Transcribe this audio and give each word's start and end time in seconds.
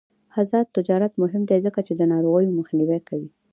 آزاد 0.41 0.67
تجارت 0.77 1.13
مهم 1.23 1.43
دی 1.49 1.59
ځکه 1.65 1.79
چې 1.87 1.93
د 1.95 2.01
ناروغیو 2.13 2.55
مخنیوی 2.59 2.99
کوي. 3.09 3.29